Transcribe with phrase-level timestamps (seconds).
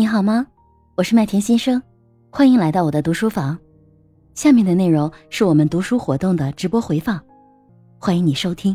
[0.00, 0.46] 你好吗？
[0.94, 1.82] 我是麦田先生，
[2.30, 3.58] 欢迎来到我的读书房。
[4.32, 7.20] 下面的内容是我们读书活动的直播回放，
[7.98, 8.74] 欢迎你收听。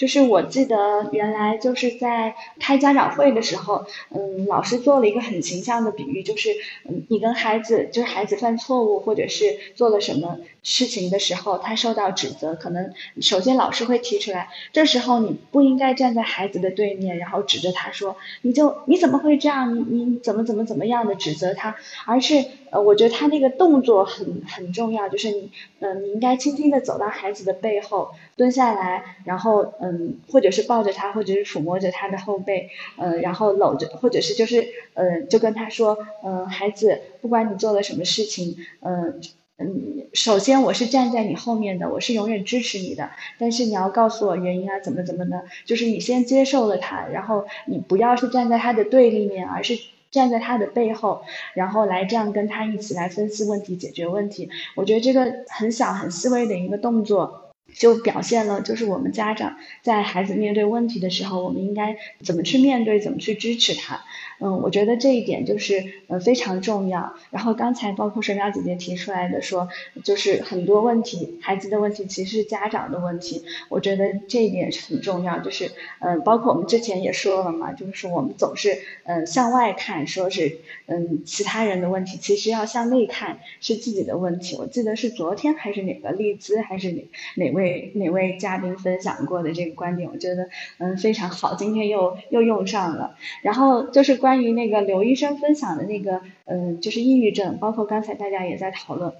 [0.00, 6.54] 就是我记得原来就是在开家长会的时候，嗯，老师做了一个很形象的比喻，就是
[6.88, 21.76] 嗯，你跟孩子，就是孩子犯错误或者是做了什么事情的时候，他受到指责，可能首先老师会提出来，这时候你不应该站在孩子的对面，然后指着他说，你就你怎么会这样，你你怎么怎么怎么样的指责他，
[22.06, 30.18] 而是呃，我觉得他那个动作很很重要，就是你嗯，你应该轻轻的走到孩子的背后，蹲下来，然后嗯。
[30.30, 39.20] 或者是抱着他，或者是抚摸着他的后背，呃，然后搂着，或者是就是，呃，就跟他说，嗯，孩子，不管你做了什么事情，嗯
[39.58, 49.78] 嗯，首先我是站在你后面的，我是永远支持你的，但是你要告诉我原因啊，怎么怎么的，就是你先接受了他，然后你不要是站在他的对立面，而是
[50.10, 51.22] 站在他的背后，
[51.54, 54.50] 然后来这样跟他一起来分析问题、解决问题。
[54.74, 57.49] 我觉得这个很小很细微的一个动作。
[57.74, 64.02] 就表现了，就是我们家长在孩子面对问题的时候，我们应该怎么去面对，怎么去支持他。
[64.42, 67.14] 嗯，我觉得这一点就是呃非常重要。
[67.28, 69.68] 然后刚才包括水淼姐姐提出来的说，
[70.02, 73.44] 就是很多问题，孩子的问题其实是家长的问题。
[73.68, 75.40] 我觉得这一点是很重要。
[75.40, 84.56] 就是嗯，包括我们之前也说了嘛，就是我们总是嗯向外看，说是嗯其他人的问题，其实要向内看，是自己的问题。
[84.58, 87.59] 我记得是昨天还是哪个荔枝还是哪哪位
[87.94, 93.16] 哪位嘉宾分享过的这个观点，我觉得嗯非常好，今天又又用上了。
[93.42, 94.20] 然后就是。
[94.20, 99.14] 关于那个刘医生分享的那个，嗯，就是抑郁症，包括刚才大家也在讨论。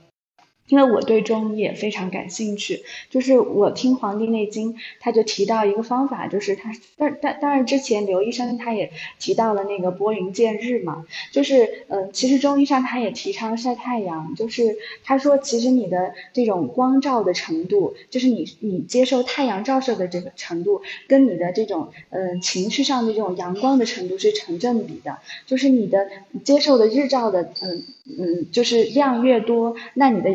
[0.70, 26.08] 因为我对中医也非常感兴趣，就是我听《黄帝内经》，他就提到一个方法，就是他，但但当然之前刘医生他也提到了那个拨云见日嘛，就是嗯，其实中医上他也提倡晒太阳，就是他说其实你的这种光照的程度，就是你你接受太阳照射的这个程度，跟你的这种嗯情绪上的这种阳光的程度是成正比的，就是你的
[26.44, 27.84] 接受的日照的嗯
[28.18, 30.30] 嗯就是量越多，那你的。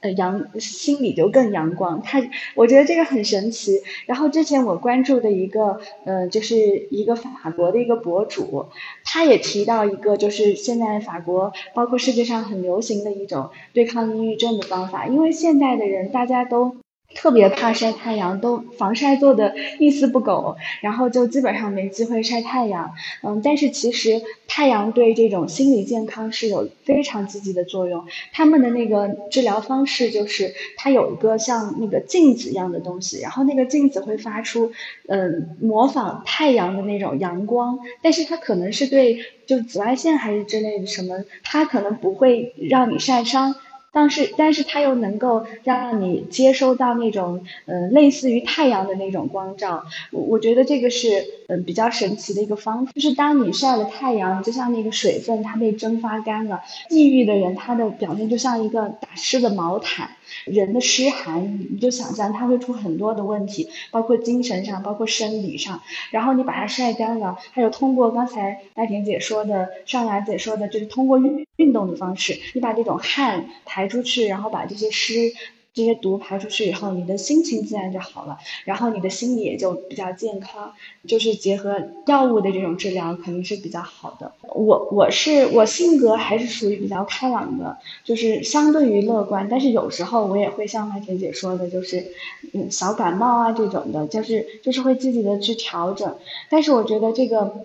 [0.00, 2.22] 呃，阳心里就更阳光，他
[2.54, 3.82] 我觉得这个很神奇。
[4.06, 8.66] 然后之前我关注的一个，呃，就是一个法国的一个博主，
[9.04, 16.76] 他也提到一个，就是现在法国包括世界上很流行的一种对抗抑郁症的方法，因为现代的人大家都。
[17.14, 22.92] 特别怕晒太阳，都防晒做的一丝不苟，然后就基本上没机会晒太阳。
[23.22, 28.06] 嗯，但是其实太阳对这种心理健康是有非常积极的作用。
[28.32, 34.72] 他们的那个治疗方式就是，它有一个像那个镜子一样的东西，然后那个镜子会发出，
[35.08, 43.56] 嗯，模仿太阳的那种阳光，但是它可能是对就紫外线还是之类的什么，它可能不会让你晒伤。
[43.92, 49.84] 但是，但是它又能够让你接收到那种，嗯，类似于太阳的那种光照。
[50.12, 52.92] 我我觉得这个是，嗯，比较神奇的一个方法。
[52.94, 60.10] 就是当你晒了太阳，就像那个水分它被蒸发干了，抑郁的人他的表面就像一个打湿的毛毯。
[60.44, 65.80] 人的湿寒，你就想象它会出很多的问题，包括精神上，包括生理上。
[66.10, 75.32] 然后你把它晒干了，还有通过刚才大田姐说的，尚雅姐说的，就是通过运运动的方式，你把这种汗排出去，然后把这些湿。
[75.80, 78.36] 这些毒排出去以后，你的心情自然就好了，
[78.66, 80.74] 然后你的心理也就比较健康。
[81.08, 84.30] 就是结合药物的这种治疗，肯定是比较好的。
[84.42, 92.08] 我我是我性格还是属于比较开朗的，就是相对于乐观，但是有时候我也会像麦田姐说的，就是
[92.52, 96.14] 嗯小感冒啊这种的，就是就是会积极的去调整。
[96.50, 97.64] 但是我觉得这个。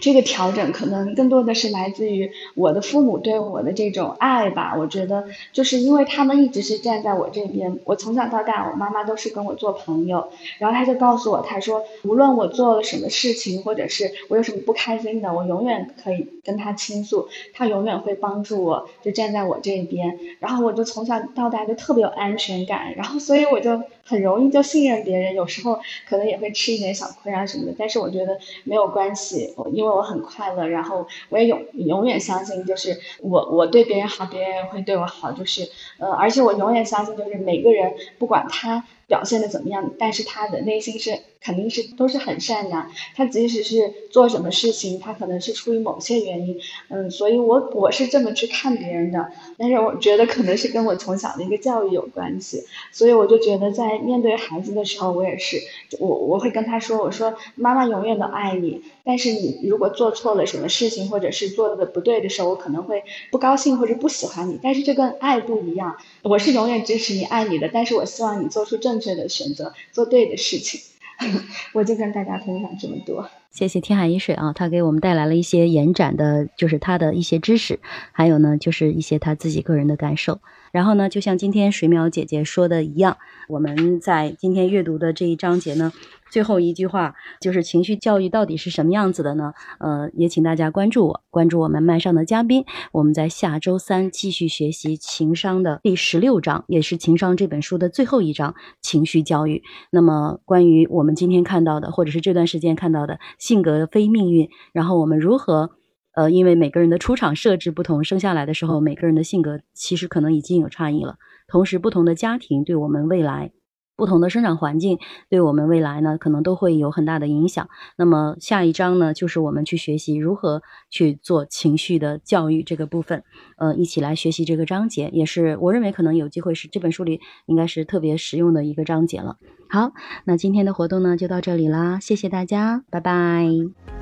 [0.00, 4.74] 这个调整可能更多的是来自于我的父母对我的这种爱吧。
[4.76, 10.30] 我觉得就是因为他们一直是站在我这边，我从小到大，我妈妈都是跟我做朋友。
[10.58, 20.18] 然后他就告诉我，他说无论我做了什么事情，或者是我有什么不开心的，我永远可以跟他倾诉，他永远会帮助我，就站在我这边。
[20.40, 25.34] 然后我就从小到大就特别有安全感，然后所以我就很容易就信任别人。
[25.34, 25.78] 有时候
[26.08, 35.68] 可能也会吃一点小亏啊什么的，但是我觉得没有关系，我因因为我很快乐，然后我也永永远相信，就是我我对别人好，别人会对我好，就是
[35.98, 38.84] 呃，而且我永远相信，就是每个人不管他。
[39.12, 42.90] 表现的怎么样，但是他的内心是肯定是都是很善良。
[43.14, 49.30] 他即使是做什么事情，他可能是出于某些原因，嗯，所以我我是这么去看别人的。
[49.58, 55.60] 但是我觉得可能是跟我从小的一个教育有关系，所以我就觉得在面对孩子的时候，我也是
[55.98, 70.80] 我我会跟他说，我说妈妈永远都爱你，但是你如果做错了什么事情，或者是做的不对的时候，我可能会不高兴或者不喜欢你，但是这跟爱不一样，我是永远支持你、爱你的，但是我希望你做出正确的选择，做对的事情。
[71.74, 73.28] 我就跟大家分享这么多。
[73.50, 77.80] 谢谢天海一水啊，他给我们带来了一些延展的，就是他的一些知识，
[78.12, 80.40] 还有呢，就是一些他自己个人的感受。
[80.72, 85.92] 然后呢，就像今天水淼姐姐说的一样，我们在今天阅读的这一章节呢，
[86.30, 89.52] 最后一句话就是情绪教育到底是什么样子的呢？
[89.78, 99.62] 呃，也请大家关注我，关注我们麦上的嘉宾，我们在下周三继续学习情商的第十六章，也是情商这本书的最后一章——情绪教育。
[99.90, 105.72] 那么，关于我们今天看到的，或者是这段时间看到的性格非命运，然后我们如何？
[106.14, 111.16] 呃，因为每个人的出场设置不同，生下来的时候，每个人的性格其实可能已经有差异了。
[111.48, 113.52] 同时，不同的家庭对我们未来，
[113.96, 114.98] 不同的生长环境
[115.28, 117.68] 对我们未来呢，可能都会有很大的影响。
[117.96, 123.22] 那么下一章呢，就是我们去学习如何去做情绪的教育这个部分。
[123.56, 129.36] 呃，一起来学习这个章节，也是我认为可能有机会是这本书里应该是特别实用的一个章节了。
[129.68, 129.92] 好，
[130.24, 134.01] 那今天的活动呢就到这里啦，谢谢大家，拜拜。